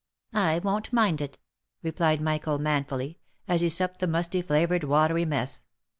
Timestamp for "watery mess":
4.83-5.63